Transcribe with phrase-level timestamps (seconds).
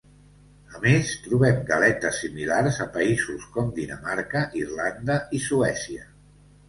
[0.75, 6.09] A més, trobem galetes similars a països com Dinamarca, Irlanda i Suècia.